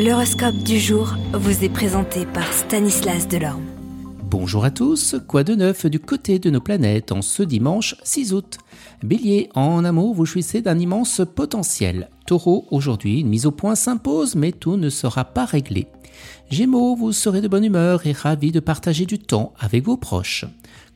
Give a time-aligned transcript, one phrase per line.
[0.00, 3.64] L'horoscope du jour vous est présenté par Stanislas Delorme.
[4.30, 8.32] Bonjour à tous, quoi de neuf du côté de nos planètes en ce dimanche 6
[8.32, 8.58] août?
[9.02, 12.10] Bélier, en amour, vous jouissez d'un immense potentiel.
[12.28, 15.88] Taureau, aujourd'hui, une mise au point s'impose, mais tout ne sera pas réglé.
[16.48, 20.44] Gémeaux, vous serez de bonne humeur et ravi de partager du temps avec vos proches.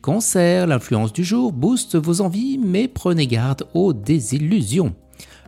[0.01, 4.95] Cancer, l'influence du jour booste vos envies, mais prenez garde aux désillusions.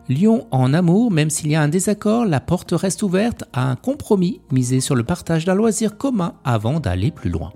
[0.09, 3.77] Lion en amour, même s'il y a un désaccord, la porte reste ouverte à un
[3.77, 7.53] compromis misé sur le partage d'un loisir commun avant d'aller plus loin.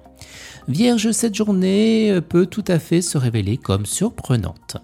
[0.66, 4.78] Vierge, cette journée peut tout à fait se révéler comme surprenante.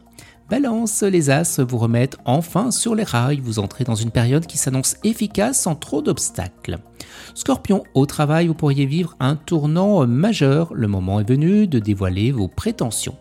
[0.51, 4.59] Balance, les As vous remettent enfin sur les rails, vous entrez dans une période qui
[4.59, 6.79] s'annonce efficace sans trop d'obstacles.
[7.35, 12.31] Scorpion, au travail, vous pourriez vivre un tournant majeur, le moment est venu de dévoiler
[12.31, 13.17] vos prétentions.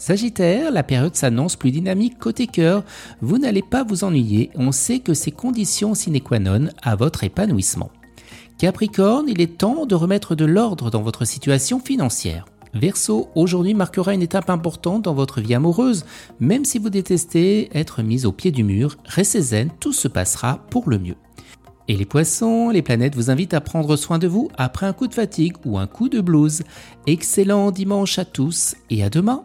[0.00, 2.84] Sagittaire, la période s'annonce plus dynamique côté cœur,
[3.20, 7.22] vous n'allez pas vous ennuyer, on sait que c'est condition sine qua non à votre
[7.22, 7.90] épanouissement.
[8.56, 12.46] Capricorne, il est temps de remettre de l'ordre dans votre situation financière.
[12.72, 16.06] Verseau, aujourd'hui marquera une étape importante dans votre vie amoureuse.
[16.40, 20.88] Même si vous détestez être mis au pied du mur, restez tout se passera pour
[20.88, 21.16] le mieux.
[21.88, 25.08] Et les poissons, les planètes vous invitent à prendre soin de vous après un coup
[25.08, 26.62] de fatigue ou un coup de blues.
[27.06, 29.44] Excellent dimanche à tous et à demain